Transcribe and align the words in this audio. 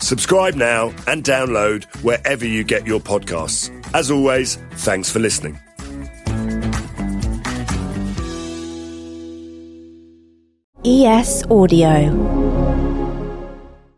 Subscribe 0.00 0.54
now 0.54 0.92
and 1.06 1.22
download 1.22 1.84
wherever 2.02 2.46
you 2.46 2.64
get 2.64 2.86
your 2.86 3.00
podcasts. 3.00 3.70
As 3.94 4.10
always, 4.10 4.56
thanks 4.72 5.10
for 5.10 5.18
listening. 5.18 5.58
ES 10.84 11.44
Audio. 11.50 12.10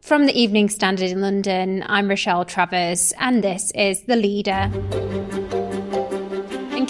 From 0.01 0.27
the 0.27 0.33
Evening 0.39 0.69
Standard 0.69 1.11
in 1.11 1.21
London, 1.21 1.85
I'm 1.87 2.09
Rochelle 2.09 2.45
Travers, 2.45 3.13
and 3.19 3.43
this 3.43 3.71
is 3.75 4.03
The 4.03 4.17
Leader. 4.17 4.71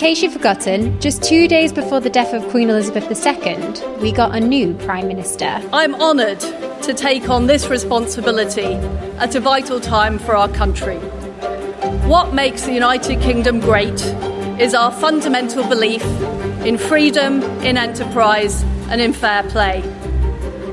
In 0.03 0.09
case 0.09 0.23
you've 0.25 0.33
forgotten, 0.33 1.01
just 1.01 1.23
two 1.23 1.47
days 1.47 1.73
before 1.73 2.01
the 2.01 2.11
death 2.11 2.35
of 2.35 2.43
Queen 2.49 2.69
Elizabeth 2.69 3.05
II, 3.05 4.01
we 4.01 4.11
got 4.11 4.35
a 4.35 4.41
new 4.41 4.75
Prime 4.75 5.07
Minister. 5.07 5.61
I'm 5.73 5.95
honoured 5.95 6.41
to 6.41 6.93
take 6.93 7.29
on 7.29 7.47
this 7.47 7.69
responsibility 7.69 8.75
at 9.21 9.37
a 9.37 9.39
vital 9.39 9.79
time 9.79 10.19
for 10.19 10.35
our 10.35 10.49
country. 10.49 10.97
What 12.09 12.35
makes 12.35 12.65
the 12.65 12.73
United 12.73 13.21
Kingdom 13.21 13.61
great 13.61 14.05
is 14.61 14.75
our 14.75 14.91
fundamental 14.91 15.63
belief 15.69 16.05
in 16.67 16.79
freedom, 16.79 17.41
in 17.63 17.77
enterprise, 17.77 18.65
and 18.89 19.01
in 19.01 19.13
fair 19.13 19.45
play. 19.45 19.85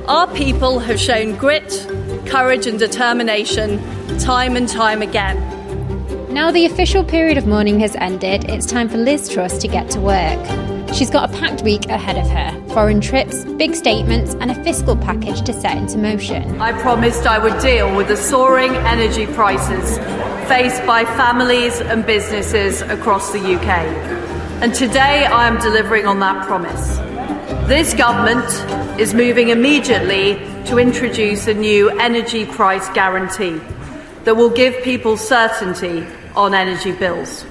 Our 0.07 0.25
people 0.33 0.79
have 0.79 0.99
shown 0.99 1.35
grit, 1.35 1.85
courage, 2.25 2.65
and 2.65 2.79
determination 2.79 3.77
time 4.17 4.55
and 4.55 4.67
time 4.67 5.03
again. 5.03 5.48
Now 6.31 6.51
the 6.51 6.67
official 6.67 7.03
period 7.03 7.39
of 7.39 7.47
mourning 7.47 7.79
has 7.79 7.95
ended, 7.95 8.43
it's 8.51 8.67
time 8.67 8.87
for 8.87 8.97
Liz 8.97 9.29
Truss 9.29 9.57
to 9.57 9.67
get 9.67 9.89
to 9.89 9.99
work. 9.99 10.93
She's 10.93 11.09
got 11.09 11.27
a 11.27 11.37
packed 11.39 11.63
week 11.63 11.87
ahead 11.87 12.17
of 12.17 12.29
her 12.29 12.73
foreign 12.73 13.01
trips, 13.01 13.43
big 13.57 13.73
statements, 13.73 14.35
and 14.35 14.51
a 14.51 14.63
fiscal 14.63 14.95
package 14.95 15.41
to 15.41 15.53
set 15.53 15.75
into 15.75 15.97
motion. 15.97 16.61
I 16.61 16.79
promised 16.83 17.25
I 17.25 17.39
would 17.39 17.59
deal 17.59 17.95
with 17.95 18.09
the 18.09 18.15
soaring 18.15 18.75
energy 18.75 19.25
prices 19.25 19.97
faced 20.47 20.85
by 20.85 21.03
families 21.03 21.81
and 21.81 22.05
businesses 22.05 22.83
across 22.83 23.31
the 23.31 23.39
UK. 23.39 23.67
And 24.61 24.71
today 24.71 25.25
I 25.25 25.47
am 25.47 25.59
delivering 25.59 26.05
on 26.05 26.19
that 26.19 26.45
promise. 26.45 26.97
This 27.67 27.95
government 27.95 28.99
is 28.99 29.15
moving 29.15 29.49
immediately 29.49 30.35
to 30.65 30.77
introduce 30.77 31.47
a 31.47 31.55
new 31.55 31.89
energy 31.89 32.45
price 32.45 32.87
guarantee 32.89 33.59
that 34.25 34.35
will 34.35 34.51
give 34.51 34.83
people 34.83 35.17
certainty 35.17 36.05
on 36.39 36.53
energy 36.53 36.93
bills. 36.93 37.45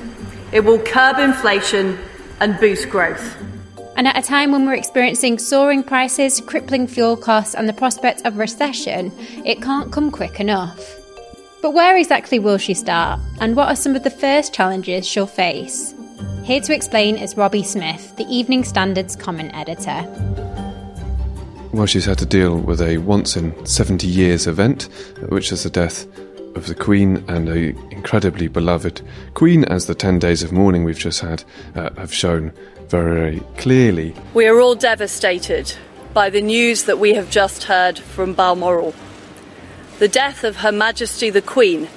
It 0.51 0.65
will 0.65 0.79
curb 0.79 1.19
inflation 1.19 1.99
and 2.41 2.59
boost 2.59 2.89
growth. 2.89 3.37
And 3.97 4.09
at 4.09 4.17
a 4.17 4.23
time 4.23 4.51
when 4.51 4.65
we're 4.65 4.75
experiencing 4.75 5.39
soaring 5.39 5.83
prices, 5.83 6.41
crippling 6.41 6.87
fuel 6.87 7.15
costs, 7.15 7.55
and 7.55 7.69
the 7.69 7.75
prospect 7.75 8.25
of 8.25 8.39
recession, 8.39 9.13
it 9.45 9.61
can't 9.61 9.93
come 9.93 10.11
quick 10.11 10.41
enough. 10.41 10.81
But 11.61 11.75
where 11.75 11.99
exactly 11.99 12.39
will 12.39 12.57
she 12.57 12.73
start, 12.73 13.21
and 13.41 13.57
what 13.57 13.69
are 13.69 13.77
some 13.77 13.95
of 13.95 14.05
the 14.05 14.11
first 14.11 14.55
challenges 14.55 15.07
she'll 15.07 15.27
face? 15.27 15.95
Here 16.45 16.63
to 16.63 16.75
explain 16.75 17.17
is 17.17 17.37
Robbie 17.37 17.65
Smith, 17.65 18.17
the 18.17 18.25
Evening 18.25 18.65
Standard's 18.65 19.17
comment 19.17 19.51
editor. 19.53 20.03
Well, 21.75 21.85
she's 21.85 22.07
had 22.07 22.17
to 22.19 22.27
deal 22.27 22.57
with 22.57 22.81
a 22.81 22.97
once 22.99 23.37
in 23.37 23.67
70 23.67 24.07
years 24.07 24.47
event, 24.47 24.89
which 25.29 25.53
is 25.53 25.65
the 25.65 25.71
death 25.71 26.07
of 26.59 26.67
the 26.67 26.75
Queen 26.75 27.25
and 27.29 27.49
a 27.49 27.69
incredibly 27.91 28.49
beloved 28.49 29.01
Queen, 29.35 29.65
as 29.65 29.87
the 29.87 29.95
10 29.95 30.19
days 30.19 30.43
of 30.43 30.51
mourning 30.51 30.83
we've 30.83 30.99
just 30.99 31.21
had 31.21 31.45
uh, 31.77 31.91
have 31.95 32.13
shown 32.13 32.53
very 32.89 33.41
clearly. 33.57 34.13
We 34.35 34.47
are 34.47 34.61
all 34.61 34.75
devastated 34.75 35.77
by 36.13 36.31
the 36.31 36.43
news 36.43 36.85
that 36.85 36.99
we 36.99 37.15
have 37.15 37.31
just 37.31 37.65
heard 37.65 37.99
from 37.99 38.35
Balmoral. 38.35 38.93
The 40.01 40.09
death 40.09 40.43
of 40.43 40.57
Her 40.57 40.73
Majesty 40.73 41.31
the 41.31 41.41
Queen 41.41 41.89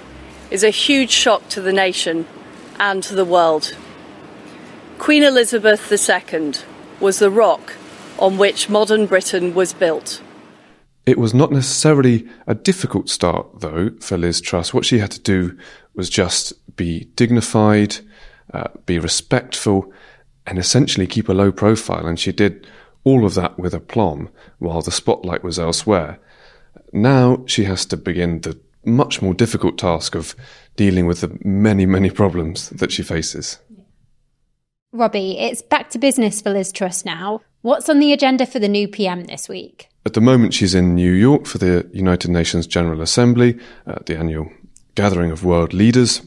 is 0.52 0.64
a 0.64 0.70
huge 0.70 1.12
shock 1.12 1.50
to 1.50 1.62
the 1.62 1.74
nation 1.74 2.28
and 2.80 3.02
to 3.04 3.16
the 3.16 3.26
world. 3.26 3.76
Queen 5.00 5.24
Elizabeth 5.24 5.92
II 5.92 6.54
was 7.00 7.18
the 7.18 7.32
rock 7.32 7.74
on 8.20 8.38
which 8.38 8.70
modern 8.70 9.08
Britain 9.08 9.56
was 9.56 9.74
built. 9.74 10.22
It 11.06 11.18
was 11.18 11.34
not 11.34 11.52
necessarily 11.52 12.28
a 12.46 12.54
difficult 12.54 13.10
start, 13.10 13.60
though, 13.60 13.92
for 14.00 14.18
Liz 14.18 14.40
Truss. 14.40 14.74
What 14.74 14.86
she 14.86 15.00
had 15.00 15.12
to 15.12 15.20
do 15.20 15.58
was 15.96 16.10
just 16.10 16.54
be 16.76 17.06
dignified, 17.16 17.98
uh, 18.54 18.68
be 18.86 19.00
respectful, 19.00 19.92
and 20.46 20.60
essentially 20.60 21.08
keep 21.08 21.28
a 21.28 21.34
low 21.34 21.52
profile. 21.52 22.06
And 22.06 22.20
she 22.20 22.32
did 22.32 22.68
all 23.04 23.26
of 23.26 23.34
that 23.34 23.58
with 23.58 23.74
aplomb 23.74 24.30
while 24.60 24.82
the 24.82 24.92
spotlight 24.92 25.44
was 25.44 25.58
elsewhere. 25.58 26.20
Now 26.94 27.44
she 27.48 27.64
has 27.64 27.86
to 27.88 27.98
begin 27.98 28.42
the 28.42 28.60
much 28.86 29.22
more 29.22 29.34
difficult 29.34 29.78
task 29.78 30.16
of 30.16 30.36
dealing 30.76 31.06
with 31.06 31.22
the 31.22 31.38
many, 31.44 31.86
many 31.86 32.10
problems 32.10 32.70
that 32.70 32.92
she 32.92 33.04
faces. 33.04 33.60
Robbie, 34.92 35.40
it's 35.40 35.62
back 35.62 35.90
to 35.92 36.00
business 36.00 36.42
for 36.42 36.52
Liz 36.52 36.72
Truss 36.72 37.06
now. 37.06 37.42
What's 37.62 37.90
on 37.90 38.00
the 38.00 38.12
agenda 38.12 38.46
for 38.46 38.60
the 38.60 38.68
new 38.68 38.88
PM 38.88 39.26
this 39.26 39.48
week? 39.48 39.91
At 40.06 40.14
the 40.14 40.22
moment, 40.22 40.54
she's 40.54 40.74
in 40.74 40.96
New 40.96 41.12
York 41.12 41.46
for 41.46 41.60
the 41.60 41.88
United 41.94 42.32
Nations 42.32 42.66
General 42.66 43.02
Assembly, 43.02 43.60
uh, 43.86 44.00
the 44.06 44.18
annual 44.18 44.52
gathering 44.96 45.32
of 45.32 45.46
world 45.46 45.74
leaders. 45.74 46.22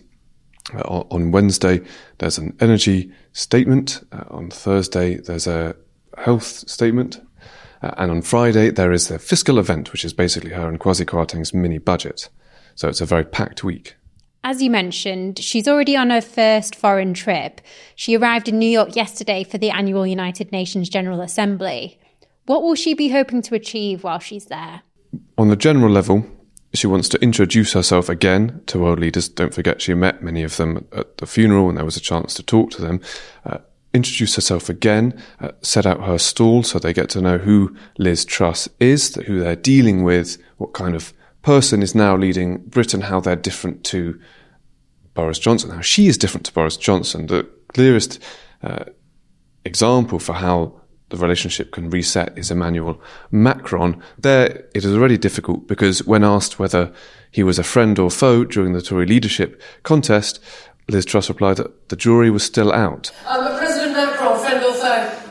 Uh, 0.72 1.04
on 1.10 1.32
Wednesday, 1.32 1.80
there's 2.18 2.38
an 2.38 2.56
energy 2.60 3.12
statement. 3.32 4.06
Uh, 4.12 4.24
on 4.30 4.48
Thursday, 4.48 5.16
there's 5.16 5.46
a 5.46 5.74
health 6.18 6.68
statement. 6.68 7.20
Uh, 7.82 7.90
and 7.98 8.10
on 8.10 8.22
Friday, 8.22 8.70
there 8.70 8.92
is 8.92 9.08
the 9.08 9.18
fiscal 9.18 9.58
event, 9.58 9.92
which 9.92 10.04
is 10.04 10.12
basically 10.12 10.50
her 10.50 10.68
and 10.68 10.78
Kwasi 10.80 11.04
Kwarteng's 11.04 11.52
mini 11.52 11.78
budget. 11.78 12.28
So 12.76 12.88
it's 12.88 13.00
a 13.00 13.06
very 13.06 13.24
packed 13.24 13.64
week. 13.64 13.96
As 14.44 14.62
you 14.62 14.70
mentioned, 14.70 15.38
she's 15.38 15.66
already 15.66 15.96
on 15.96 16.10
her 16.10 16.20
first 16.20 16.76
foreign 16.76 17.12
trip. 17.14 17.60
She 17.96 18.16
arrived 18.16 18.48
in 18.48 18.58
New 18.58 18.68
York 18.68 18.94
yesterday 18.94 19.42
for 19.42 19.58
the 19.58 19.70
annual 19.70 20.06
United 20.06 20.52
Nations 20.52 20.88
General 20.88 21.20
Assembly. 21.20 21.98
What 22.46 22.62
will 22.62 22.74
she 22.74 22.94
be 22.94 23.08
hoping 23.08 23.42
to 23.42 23.54
achieve 23.54 24.04
while 24.04 24.18
she's 24.18 24.46
there? 24.46 24.82
On 25.38 25.48
the 25.48 25.56
general 25.56 25.90
level, 25.90 26.26
she 26.74 26.86
wants 26.86 27.08
to 27.10 27.22
introduce 27.22 27.72
herself 27.72 28.08
again 28.08 28.62
to 28.66 28.78
world 28.78 28.98
leaders. 28.98 29.28
Don't 29.28 29.54
forget, 29.54 29.80
she 29.80 29.94
met 29.94 30.22
many 30.22 30.42
of 30.42 30.56
them 30.56 30.86
at 30.92 31.18
the 31.18 31.26
funeral 31.26 31.68
and 31.68 31.78
there 31.78 31.84
was 31.84 31.96
a 31.96 32.00
chance 32.00 32.34
to 32.34 32.42
talk 32.42 32.70
to 32.72 32.82
them. 32.82 33.00
Uh, 33.46 33.58
introduce 33.94 34.34
herself 34.34 34.68
again, 34.68 35.20
uh, 35.40 35.52
set 35.62 35.86
out 35.86 36.04
her 36.04 36.18
stall 36.18 36.64
so 36.64 36.78
they 36.78 36.92
get 36.92 37.08
to 37.10 37.20
know 37.20 37.38
who 37.38 37.74
Liz 37.96 38.24
Truss 38.24 38.68
is, 38.80 39.14
who 39.14 39.38
they're 39.38 39.54
dealing 39.54 40.02
with, 40.02 40.36
what 40.56 40.72
kind 40.72 40.96
of 40.96 41.12
person 41.42 41.82
is 41.82 41.94
now 41.94 42.16
leading 42.16 42.58
Britain, 42.58 43.02
how 43.02 43.20
they're 43.20 43.36
different 43.36 43.84
to 43.84 44.20
Boris 45.14 45.38
Johnson, 45.38 45.70
how 45.70 45.80
she 45.80 46.08
is 46.08 46.18
different 46.18 46.44
to 46.46 46.52
Boris 46.52 46.76
Johnson. 46.76 47.26
The 47.26 47.48
clearest 47.68 48.20
uh, 48.62 48.86
example 49.64 50.18
for 50.18 50.32
how 50.32 50.80
the 51.14 51.22
relationship 51.22 51.70
can 51.72 51.90
reset 51.90 52.36
is 52.36 52.50
Emmanuel 52.50 53.00
Macron. 53.30 54.02
There, 54.18 54.66
it 54.74 54.84
is 54.84 54.94
already 54.94 55.18
difficult 55.18 55.68
because 55.68 56.04
when 56.04 56.24
asked 56.24 56.58
whether 56.58 56.92
he 57.30 57.42
was 57.42 57.58
a 57.58 57.64
friend 57.64 57.98
or 57.98 58.10
foe 58.10 58.44
during 58.44 58.72
the 58.72 58.82
Tory 58.82 59.06
leadership 59.06 59.60
contest, 59.82 60.40
Liz 60.88 61.04
Truss 61.04 61.28
replied 61.28 61.56
that 61.58 61.88
the 61.88 61.96
jury 61.96 62.30
was 62.30 62.42
still 62.42 62.72
out. 62.72 63.10
Um, 63.26 63.56
President 63.58 63.92
Macron, 63.92 64.38
friend 64.40 64.64
or 64.64 64.74
foe? 64.74 65.22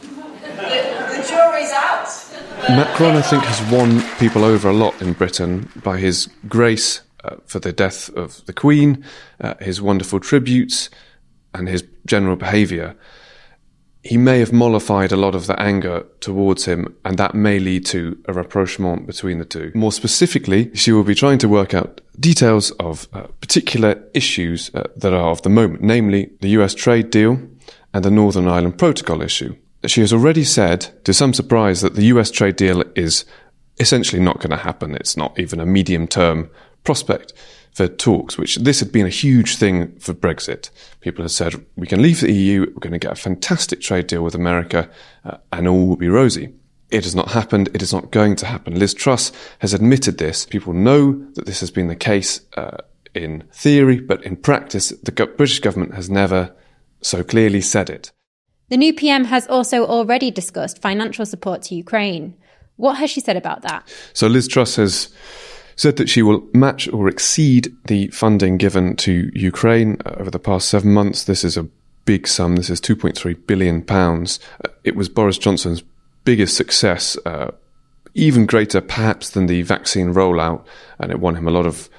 The, 0.00 1.16
the 1.16 1.26
jury's 1.28 1.72
out. 1.72 2.08
Macron, 2.68 3.16
I 3.16 3.22
think, 3.22 3.44
has 3.44 3.72
won 3.72 4.02
people 4.18 4.42
over 4.42 4.68
a 4.68 4.72
lot 4.72 5.00
in 5.00 5.12
Britain 5.12 5.70
by 5.82 5.98
his 5.98 6.28
grace 6.48 7.02
uh, 7.24 7.36
for 7.44 7.60
the 7.60 7.72
death 7.72 8.08
of 8.16 8.44
the 8.46 8.52
Queen, 8.52 9.04
uh, 9.40 9.54
his 9.60 9.80
wonderful 9.80 10.18
tributes, 10.18 10.90
and 11.54 11.68
his 11.68 11.84
general 12.06 12.36
behaviour. 12.36 12.96
He 14.06 14.16
may 14.16 14.38
have 14.38 14.52
mollified 14.52 15.10
a 15.10 15.16
lot 15.16 15.34
of 15.34 15.48
the 15.48 15.60
anger 15.60 16.06
towards 16.20 16.66
him, 16.66 16.94
and 17.04 17.18
that 17.18 17.34
may 17.34 17.58
lead 17.58 17.84
to 17.86 18.16
a 18.26 18.32
rapprochement 18.32 19.04
between 19.04 19.38
the 19.38 19.44
two. 19.44 19.72
More 19.74 19.90
specifically, 19.90 20.70
she 20.74 20.92
will 20.92 21.02
be 21.02 21.14
trying 21.14 21.38
to 21.38 21.48
work 21.48 21.74
out 21.74 22.00
details 22.18 22.70
of 22.72 23.08
uh, 23.12 23.22
particular 23.40 24.00
issues 24.14 24.70
uh, 24.74 24.84
that 24.96 25.12
are 25.12 25.30
of 25.30 25.42
the 25.42 25.48
moment, 25.48 25.82
namely 25.82 26.30
the 26.40 26.50
US 26.50 26.72
trade 26.72 27.10
deal 27.10 27.40
and 27.92 28.04
the 28.04 28.10
Northern 28.10 28.46
Ireland 28.46 28.78
Protocol 28.78 29.22
issue. 29.22 29.56
She 29.86 30.02
has 30.02 30.12
already 30.12 30.44
said, 30.44 30.88
to 31.04 31.12
some 31.12 31.34
surprise, 31.34 31.80
that 31.80 31.96
the 31.96 32.06
US 32.06 32.30
trade 32.30 32.54
deal 32.54 32.84
is 32.94 33.24
essentially 33.80 34.22
not 34.22 34.38
going 34.38 34.50
to 34.50 34.56
happen. 34.56 34.94
It's 34.94 35.16
not 35.16 35.36
even 35.38 35.58
a 35.58 35.66
medium 35.66 36.06
term 36.06 36.48
prospect 36.84 37.32
for 37.76 37.86
talks, 37.86 38.38
which 38.38 38.56
this 38.56 38.80
had 38.80 38.90
been 38.90 39.04
a 39.04 39.10
huge 39.10 39.56
thing 39.56 39.94
for 39.98 40.14
Brexit. 40.14 40.70
People 41.02 41.22
had 41.22 41.30
said, 41.30 41.62
we 41.76 41.86
can 41.86 42.00
leave 42.00 42.22
the 42.22 42.32
EU, 42.32 42.60
we're 42.60 42.80
going 42.80 42.94
to 42.94 42.98
get 42.98 43.12
a 43.12 43.16
fantastic 43.16 43.82
trade 43.82 44.06
deal 44.06 44.24
with 44.24 44.34
America, 44.34 44.88
uh, 45.26 45.36
and 45.52 45.68
all 45.68 45.86
will 45.86 45.96
be 45.96 46.08
rosy. 46.08 46.54
It 46.90 47.04
has 47.04 47.14
not 47.14 47.32
happened. 47.32 47.68
It 47.74 47.82
is 47.82 47.92
not 47.92 48.12
going 48.12 48.34
to 48.36 48.46
happen. 48.46 48.78
Liz 48.78 48.94
Truss 48.94 49.30
has 49.58 49.74
admitted 49.74 50.16
this. 50.16 50.46
People 50.46 50.72
know 50.72 51.22
that 51.34 51.44
this 51.44 51.60
has 51.60 51.70
been 51.70 51.88
the 51.88 51.96
case 51.96 52.40
uh, 52.56 52.78
in 53.12 53.44
theory, 53.52 54.00
but 54.00 54.24
in 54.24 54.36
practice, 54.36 54.88
the 55.02 55.12
British 55.12 55.58
government 55.58 55.94
has 55.94 56.08
never 56.08 56.56
so 57.02 57.22
clearly 57.22 57.60
said 57.60 57.90
it. 57.90 58.10
The 58.70 58.78
new 58.78 58.94
PM 58.94 59.24
has 59.24 59.46
also 59.48 59.84
already 59.84 60.30
discussed 60.30 60.80
financial 60.80 61.26
support 61.26 61.60
to 61.64 61.74
Ukraine. 61.74 62.36
What 62.76 62.96
has 62.96 63.10
she 63.10 63.20
said 63.20 63.36
about 63.36 63.60
that? 63.62 63.86
So 64.14 64.28
Liz 64.28 64.48
Truss 64.48 64.76
has 64.76 65.14
said 65.76 65.96
that 65.96 66.08
she 66.08 66.22
will 66.22 66.46
match 66.52 66.88
or 66.88 67.08
exceed 67.08 67.74
the 67.84 68.08
funding 68.08 68.56
given 68.56 68.96
to 68.96 69.30
Ukraine 69.34 69.98
uh, 70.04 70.14
over 70.16 70.30
the 70.30 70.38
past 70.38 70.68
seven 70.68 70.92
months. 70.92 71.24
This 71.24 71.44
is 71.44 71.56
a 71.56 71.68
big 72.06 72.26
sum. 72.26 72.56
This 72.56 72.70
is 72.70 72.80
2.3 72.80 73.46
billion 73.46 73.82
pounds. 73.82 74.40
Uh, 74.64 74.70
it 74.84 74.96
was 74.96 75.08
Boris 75.08 75.38
Johnson's 75.38 75.82
biggest 76.24 76.56
success, 76.56 77.16
uh, 77.26 77.52
even 78.14 78.46
greater 78.46 78.80
perhaps 78.80 79.30
than 79.30 79.46
the 79.46 79.62
vaccine 79.62 80.14
rollout, 80.14 80.64
and 80.98 81.12
it 81.12 81.20
won 81.20 81.36
him 81.36 81.46
a 81.46 81.52
lot 81.52 81.66
of 81.66 81.90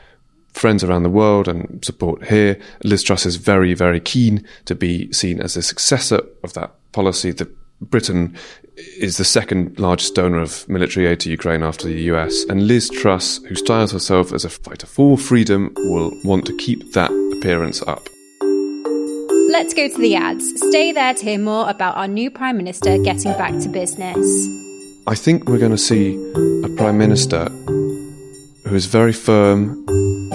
friends 0.50 0.83
around 0.83 1.03
the 1.03 1.09
world 1.09 1.47
and 1.47 1.83
support 1.85 2.27
here. 2.27 2.59
Liz 2.83 3.03
Truss 3.03 3.25
is 3.25 3.35
very, 3.35 3.75
very 3.75 4.00
keen 4.00 4.45
to 4.65 4.73
be 4.73 5.12
seen 5.13 5.39
as 5.39 5.56
a 5.56 5.62
successor 5.62 6.21
of 6.44 6.53
that 6.53 6.73
policy. 6.91 7.31
The 7.31 7.50
Britain 7.80 8.35
is 8.77 9.18
the 9.18 9.25
second 9.25 9.79
largest 9.79 10.15
donor 10.15 10.39
of 10.39 10.68
military 10.69 11.07
aid 11.07 11.19
to 11.21 11.29
Ukraine 11.29 11.63
after 11.63 11.88
the 11.88 12.01
US. 12.12 12.44
And 12.45 12.68
Liz 12.68 12.89
Truss, 12.89 13.39
who 13.44 13.56
styles 13.56 13.91
herself 13.91 14.31
as 14.31 14.45
a 14.45 14.50
fighter 14.50 14.85
for 14.85 15.18
freedom, 15.18 15.74
will 15.75 16.12
want 16.24 16.45
to 16.45 16.56
keep 16.57 16.94
that 16.94 17.12
appearance 17.38 17.81
up. 17.83 18.07
Let's 19.50 19.74
go 19.74 19.88
to 19.88 19.97
the 19.97 20.15
ads. 20.15 20.62
Stay 20.69 20.91
there 20.91 21.13
to 21.13 21.24
hear 21.24 21.39
more 21.39 21.69
about 21.69 21.95
our 21.95 22.07
new 22.07 22.29
Prime 22.29 22.57
Minister 22.57 22.97
getting 23.00 23.31
back 23.33 23.57
to 23.59 23.69
business. 23.69 24.47
I 25.07 25.15
think 25.15 25.47
we're 25.47 25.57
going 25.57 25.71
to 25.71 25.77
see 25.77 26.15
a 26.63 26.69
Prime 26.75 26.97
Minister 26.97 27.45
who 28.65 28.75
is 28.75 28.85
very 28.85 29.13
firm, 29.13 29.85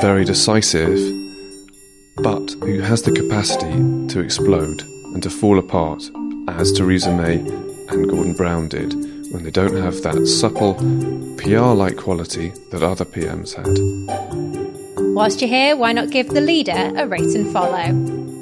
very 0.00 0.25
decisive, 0.25 0.99
but 2.17 2.50
who 2.62 2.81
has 2.81 3.03
the 3.03 3.12
capacity 3.12 3.71
to 4.09 4.21
explode 4.21 4.83
and 5.15 5.23
to 5.23 5.31
fall 5.31 5.59
apart 5.59 6.03
as 6.49 6.73
Theresa 6.73 7.12
May 7.15 7.38
and 7.88 8.08
Gordon 8.08 8.34
Brown 8.34 8.69
did 8.69 8.94
when 9.32 9.44
they 9.44 9.50
don't 9.50 9.76
have 9.76 10.02
that 10.02 10.26
supple, 10.26 10.75
PR 11.37 11.75
like 11.75 11.96
quality 11.96 12.50
that 12.70 12.82
other 12.82 13.05
PMs 13.05 13.55
had. 13.55 13.79
Whilst 15.14 15.40
you're 15.40 15.49
here, 15.49 15.76
why 15.76 15.93
not 15.93 16.11
give 16.11 16.29
the 16.29 16.40
leader 16.40 16.93
a 16.96 17.06
rate 17.06 17.34
and 17.34 17.52
follow? 17.52 18.42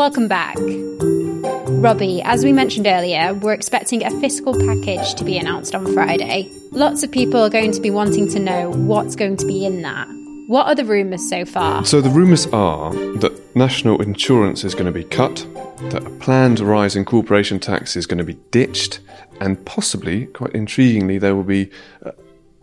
Welcome 0.00 0.28
back. 0.28 0.56
Robbie, 0.58 2.22
as 2.22 2.42
we 2.42 2.54
mentioned 2.54 2.86
earlier, 2.86 3.34
we're 3.34 3.52
expecting 3.52 4.02
a 4.02 4.10
fiscal 4.18 4.58
package 4.58 5.14
to 5.16 5.24
be 5.24 5.36
announced 5.36 5.74
on 5.74 5.92
Friday. 5.92 6.50
Lots 6.70 7.02
of 7.02 7.12
people 7.12 7.38
are 7.42 7.50
going 7.50 7.70
to 7.72 7.82
be 7.82 7.90
wanting 7.90 8.26
to 8.30 8.38
know 8.38 8.70
what's 8.70 9.14
going 9.14 9.36
to 9.36 9.46
be 9.46 9.66
in 9.66 9.82
that. 9.82 10.08
What 10.46 10.68
are 10.68 10.74
the 10.74 10.86
rumours 10.86 11.28
so 11.28 11.44
far? 11.44 11.84
So, 11.84 12.00
the 12.00 12.08
rumours 12.08 12.46
are 12.46 12.94
that 13.18 13.54
national 13.54 14.00
insurance 14.00 14.64
is 14.64 14.72
going 14.72 14.86
to 14.86 14.90
be 14.90 15.04
cut, 15.04 15.46
that 15.90 16.06
a 16.06 16.10
planned 16.12 16.60
rise 16.60 16.96
in 16.96 17.04
corporation 17.04 17.60
tax 17.60 17.94
is 17.94 18.06
going 18.06 18.16
to 18.16 18.24
be 18.24 18.38
ditched, 18.52 19.00
and 19.38 19.62
possibly, 19.66 20.24
quite 20.28 20.54
intriguingly, 20.54 21.20
there 21.20 21.36
will 21.36 21.44
be 21.44 21.70
uh, 22.06 22.12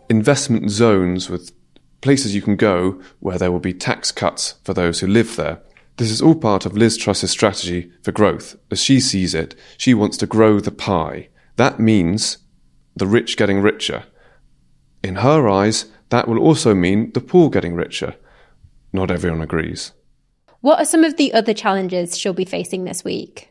investment 0.08 0.70
zones 0.70 1.30
with 1.30 1.52
places 2.00 2.34
you 2.34 2.42
can 2.42 2.56
go 2.56 3.00
where 3.20 3.38
there 3.38 3.52
will 3.52 3.60
be 3.60 3.74
tax 3.74 4.10
cuts 4.10 4.56
for 4.64 4.74
those 4.74 4.98
who 4.98 5.06
live 5.06 5.36
there. 5.36 5.60
This 5.98 6.12
is 6.12 6.22
all 6.22 6.36
part 6.36 6.64
of 6.64 6.76
Liz 6.76 6.96
Truss's 6.96 7.32
strategy 7.32 7.90
for 8.02 8.12
growth. 8.12 8.54
As 8.70 8.80
she 8.80 9.00
sees 9.00 9.34
it, 9.34 9.56
she 9.76 9.94
wants 9.94 10.16
to 10.18 10.26
grow 10.26 10.60
the 10.60 10.70
pie. 10.70 11.28
That 11.56 11.80
means 11.80 12.38
the 12.94 13.06
rich 13.06 13.36
getting 13.36 13.60
richer. 13.60 14.04
In 15.02 15.16
her 15.16 15.48
eyes, 15.48 15.86
that 16.10 16.28
will 16.28 16.38
also 16.38 16.72
mean 16.72 17.10
the 17.14 17.20
poor 17.20 17.50
getting 17.50 17.74
richer. 17.74 18.14
Not 18.92 19.10
everyone 19.10 19.42
agrees. 19.42 19.90
What 20.60 20.78
are 20.78 20.84
some 20.84 21.02
of 21.02 21.16
the 21.16 21.32
other 21.34 21.52
challenges 21.52 22.16
she'll 22.16 22.32
be 22.32 22.44
facing 22.44 22.84
this 22.84 23.02
week? 23.02 23.47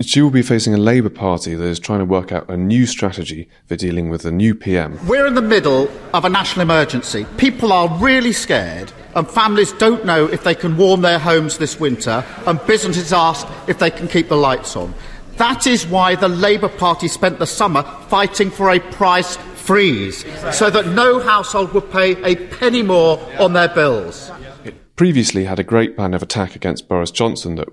She 0.00 0.20
will 0.20 0.30
be 0.30 0.42
facing 0.42 0.74
a 0.74 0.78
Labour 0.78 1.08
Party 1.08 1.54
that 1.54 1.64
is 1.64 1.78
trying 1.78 2.00
to 2.00 2.04
work 2.04 2.32
out 2.32 2.50
a 2.50 2.56
new 2.56 2.84
strategy 2.84 3.48
for 3.66 3.76
dealing 3.76 4.10
with 4.10 4.22
the 4.22 4.32
new 4.32 4.52
PM. 4.52 4.98
We're 5.06 5.26
in 5.26 5.34
the 5.34 5.42
middle 5.42 5.88
of 6.12 6.24
a 6.24 6.28
national 6.28 6.62
emergency. 6.62 7.26
People 7.36 7.72
are 7.72 7.88
really 7.98 8.32
scared, 8.32 8.92
and 9.14 9.30
families 9.30 9.72
don't 9.74 10.04
know 10.04 10.26
if 10.26 10.42
they 10.42 10.56
can 10.56 10.76
warm 10.76 11.02
their 11.02 11.20
homes 11.20 11.58
this 11.58 11.78
winter, 11.78 12.24
and 12.44 12.66
businesses 12.66 13.12
ask 13.12 13.46
if 13.68 13.78
they 13.78 13.90
can 13.90 14.08
keep 14.08 14.28
the 14.28 14.36
lights 14.36 14.74
on. 14.74 14.92
That 15.36 15.68
is 15.68 15.86
why 15.86 16.16
the 16.16 16.28
Labour 16.28 16.70
Party 16.70 17.06
spent 17.06 17.38
the 17.38 17.46
summer 17.46 17.84
fighting 18.08 18.50
for 18.50 18.70
a 18.70 18.80
price 18.80 19.36
freeze, 19.36 20.24
so 20.52 20.70
that 20.70 20.88
no 20.88 21.20
household 21.20 21.72
would 21.72 21.92
pay 21.92 22.20
a 22.24 22.34
penny 22.34 22.82
more 22.82 23.20
on 23.38 23.52
their 23.52 23.68
bills. 23.68 24.32
It 24.64 24.96
previously 24.96 25.44
had 25.44 25.60
a 25.60 25.64
great 25.64 25.94
plan 25.94 26.14
of 26.14 26.22
attack 26.22 26.56
against 26.56 26.88
Boris 26.88 27.12
Johnson 27.12 27.54
that 27.54 27.68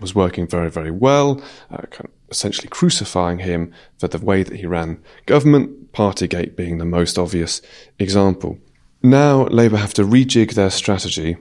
was 0.00 0.14
working 0.14 0.46
very, 0.46 0.70
very 0.70 0.90
well, 0.90 1.40
uh, 1.70 1.82
kind 1.90 2.06
of 2.06 2.10
essentially 2.30 2.68
crucifying 2.68 3.38
him 3.38 3.72
for 3.98 4.08
the 4.08 4.18
way 4.18 4.42
that 4.42 4.56
he 4.56 4.66
ran 4.66 5.02
government, 5.26 5.92
Partygate 5.92 6.56
being 6.56 6.78
the 6.78 6.84
most 6.84 7.18
obvious 7.18 7.62
example. 7.98 8.58
Now 9.02 9.46
Labour 9.46 9.78
have 9.78 9.94
to 9.94 10.02
rejig 10.02 10.54
their 10.54 10.70
strategy 10.70 11.36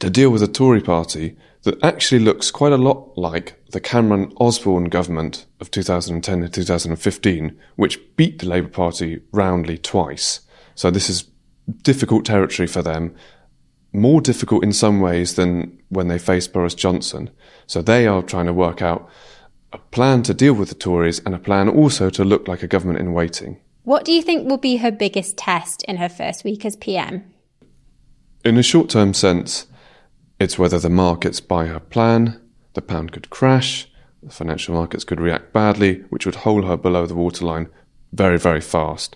to 0.00 0.10
deal 0.10 0.30
with 0.30 0.42
a 0.42 0.48
Tory 0.48 0.80
party 0.80 1.36
that 1.62 1.82
actually 1.82 2.18
looks 2.18 2.50
quite 2.50 2.72
a 2.72 2.76
lot 2.76 3.16
like 3.16 3.62
the 3.70 3.80
Cameron 3.80 4.32
Osborne 4.38 4.86
government 4.86 5.46
of 5.60 5.70
2010 5.70 6.40
to 6.40 6.48
2015, 6.48 7.58
which 7.76 8.00
beat 8.16 8.40
the 8.40 8.48
Labour 8.48 8.68
Party 8.68 9.20
roundly 9.32 9.78
twice. 9.78 10.40
So 10.74 10.90
this 10.90 11.08
is 11.08 11.28
difficult 11.82 12.24
territory 12.24 12.66
for 12.66 12.82
them, 12.82 13.14
more 13.92 14.20
difficult 14.20 14.64
in 14.64 14.72
some 14.72 15.00
ways 15.00 15.34
than 15.34 15.78
when 15.88 16.08
they 16.08 16.18
faced 16.18 16.52
Boris 16.52 16.74
Johnson. 16.74 17.30
So 17.66 17.82
they 17.82 18.06
are 18.06 18.22
trying 18.22 18.46
to 18.46 18.52
work 18.52 18.82
out 18.82 19.08
a 19.72 19.78
plan 19.78 20.22
to 20.24 20.34
deal 20.34 20.54
with 20.54 20.68
the 20.68 20.74
Tories 20.74 21.20
and 21.20 21.34
a 21.34 21.38
plan 21.38 21.68
also 21.68 22.10
to 22.10 22.24
look 22.24 22.48
like 22.48 22.62
a 22.62 22.68
government 22.68 23.00
in 23.00 23.12
waiting. 23.12 23.58
What 23.84 24.04
do 24.04 24.12
you 24.12 24.22
think 24.22 24.48
will 24.48 24.58
be 24.58 24.76
her 24.76 24.90
biggest 24.90 25.36
test 25.36 25.82
in 25.84 25.96
her 25.96 26.08
first 26.08 26.44
week 26.44 26.64
as 26.64 26.76
PM? 26.76 27.24
In 28.44 28.56
a 28.56 28.62
short 28.62 28.88
term 28.90 29.14
sense, 29.14 29.66
It's 30.42 30.58
whether 30.58 30.80
the 30.80 30.90
markets 30.90 31.38
buy 31.38 31.66
her 31.66 31.78
plan, 31.78 32.40
the 32.74 32.82
pound 32.82 33.12
could 33.12 33.30
crash, 33.30 33.88
the 34.24 34.30
financial 34.30 34.74
markets 34.74 35.04
could 35.04 35.20
react 35.20 35.52
badly, 35.52 36.00
which 36.10 36.26
would 36.26 36.34
hold 36.34 36.64
her 36.64 36.76
below 36.76 37.06
the 37.06 37.14
waterline 37.14 37.68
very, 38.12 38.40
very 38.40 38.60
fast. 38.60 39.14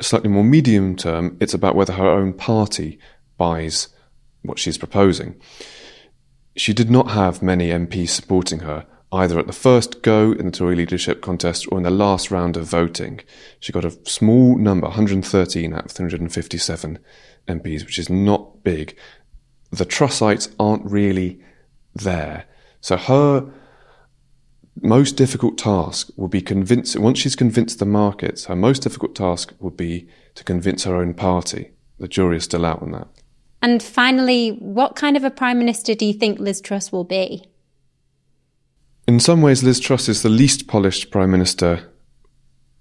Slightly 0.00 0.28
more 0.28 0.42
medium 0.42 0.96
term, 0.96 1.36
it's 1.40 1.54
about 1.54 1.76
whether 1.76 1.92
her 1.92 2.10
own 2.10 2.32
party 2.32 2.98
buys 3.40 3.88
what 4.42 4.58
she's 4.58 4.76
proposing. 4.76 5.34
She 6.56 6.74
did 6.74 6.90
not 6.90 7.12
have 7.12 7.42
many 7.42 7.70
MPs 7.70 8.10
supporting 8.10 8.60
her, 8.60 8.86
either 9.10 9.38
at 9.38 9.46
the 9.46 9.52
first 9.54 10.02
go 10.02 10.32
in 10.32 10.46
the 10.46 10.52
Tory 10.52 10.76
leadership 10.76 11.22
contest 11.22 11.66
or 11.72 11.78
in 11.78 11.84
the 11.84 11.90
last 11.90 12.30
round 12.30 12.58
of 12.58 12.66
voting. 12.66 13.20
She 13.58 13.72
got 13.72 13.86
a 13.86 13.98
small 14.04 14.58
number, 14.58 14.88
113 14.88 15.72
out 15.72 15.86
of 15.86 15.90
357 15.90 16.98
MPs, 17.48 17.86
which 17.86 17.98
is 17.98 18.10
not 18.10 18.62
big. 18.62 18.94
The 19.70 19.86
Trussites 19.86 20.54
aren't 20.58 20.84
really 20.84 21.40
there. 21.94 22.44
So 22.82 22.98
her 22.98 23.50
most 24.82 25.16
difficult 25.16 25.56
task 25.56 26.10
will 26.16 26.28
be 26.28 26.42
convincing, 26.42 27.00
once 27.00 27.18
she's 27.18 27.36
convinced 27.36 27.78
the 27.78 27.86
markets, 27.86 28.44
her 28.44 28.56
most 28.56 28.82
difficult 28.82 29.14
task 29.14 29.54
will 29.60 29.70
be 29.70 30.08
to 30.34 30.44
convince 30.44 30.84
her 30.84 30.96
own 30.96 31.14
party. 31.14 31.70
The 31.98 32.08
jury 32.08 32.36
is 32.36 32.44
still 32.44 32.66
out 32.66 32.82
on 32.82 32.92
that. 32.92 33.08
And 33.62 33.82
finally, 33.82 34.50
what 34.50 34.96
kind 34.96 35.16
of 35.16 35.24
a 35.24 35.30
Prime 35.30 35.58
Minister 35.58 35.94
do 35.94 36.06
you 36.06 36.14
think 36.14 36.38
Liz 36.38 36.60
Truss 36.60 36.90
will 36.90 37.04
be? 37.04 37.44
In 39.06 39.20
some 39.20 39.42
ways, 39.42 39.62
Liz 39.62 39.80
Truss 39.80 40.08
is 40.08 40.22
the 40.22 40.28
least 40.28 40.66
polished 40.66 41.10
Prime 41.10 41.30
Minister 41.30 41.90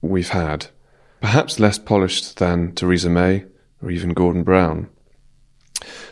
we've 0.01 0.29
had. 0.29 0.67
Perhaps 1.21 1.59
less 1.59 1.77
polished 1.77 2.37
than 2.37 2.73
Theresa 2.73 3.09
May 3.09 3.45
or 3.81 3.91
even 3.91 4.13
Gordon 4.13 4.43
Brown. 4.43 4.89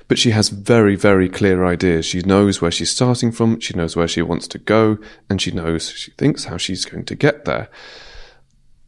But 0.08 0.18
she 0.18 0.32
has 0.32 0.50
very, 0.50 0.96
very 0.96 1.30
clear 1.30 1.66
ideas. 1.66 2.06
She 2.06 2.22
knows 2.22 2.62
where 2.62 2.72
she's 2.72 2.92
starting 2.92 3.32
from, 3.32 3.60
she 3.60 3.74
knows 3.74 3.96
where 3.96 4.08
she 4.08 4.22
wants 4.22 4.48
to 4.50 4.58
go, 4.58 4.98
and 5.30 5.42
she 5.42 5.52
knows, 5.52 5.92
she 5.92 6.12
thinks, 6.12 6.46
how 6.46 6.58
she's 6.58 6.86
going 6.86 7.06
to 7.06 7.16
get 7.16 7.46
there. 7.46 7.70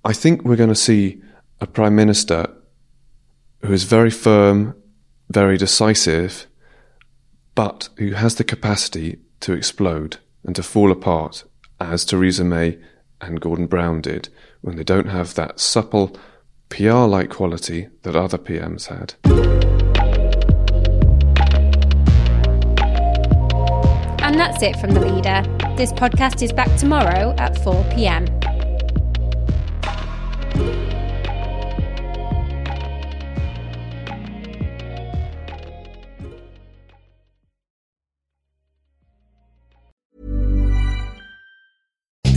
I 0.03 0.13
think 0.13 0.43
we're 0.43 0.55
going 0.55 0.69
to 0.69 0.75
see 0.75 1.21
a 1.59 1.67
Prime 1.67 1.95
Minister 1.95 2.47
who 3.61 3.73
is 3.73 3.83
very 3.83 4.09
firm, 4.09 4.75
very 5.29 5.57
decisive, 5.57 6.47
but 7.55 7.89
who 7.97 8.11
has 8.11 8.35
the 8.35 8.43
capacity 8.43 9.19
to 9.41 9.53
explode 9.53 10.17
and 10.43 10.55
to 10.55 10.63
fall 10.63 10.91
apart, 10.91 11.43
as 11.79 12.03
Theresa 12.03 12.43
May 12.43 12.79
and 13.21 13.39
Gordon 13.39 13.67
Brown 13.67 14.01
did, 14.01 14.29
when 14.61 14.75
they 14.75 14.83
don't 14.83 15.07
have 15.07 15.35
that 15.35 15.59
supple, 15.59 16.17
PR 16.69 17.05
like 17.05 17.29
quality 17.29 17.89
that 18.03 18.15
other 18.15 18.37
PMs 18.37 18.87
had. 18.87 19.13
And 24.21 24.39
that's 24.39 24.61
it 24.61 24.75
from 24.77 24.91
The 24.91 25.01
Leader. 25.01 25.43
This 25.75 25.91
podcast 25.93 26.41
is 26.41 26.53
back 26.53 26.75
tomorrow 26.77 27.35
at 27.37 27.61
4 27.63 27.83
pm. 27.91 28.38